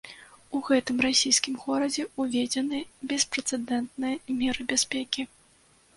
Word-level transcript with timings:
У 0.59 0.61
гэтым 0.69 0.95
расійскім 1.05 1.59
горадзе 1.65 2.07
ўведзеныя 2.23 2.83
беспрэцэдэнтныя 3.11 4.15
меры 4.41 4.61
бяспекі. 4.73 5.21